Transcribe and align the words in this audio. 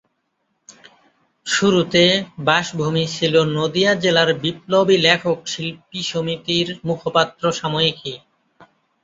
শুরুতে 1.45 2.03
'বাসভূমি' 2.39 3.05
ছিল 3.07 3.33
"নদীয়া 3.51 3.91
জেলার 3.95 4.29
বিপ্লবী 4.43 4.95
লেখক 5.05 5.39
শিল্পী 5.47 5.99
সমিতি"-র 6.03 6.67
মুখপাত্র 6.87 7.43
সাময়িকী। 7.59 8.13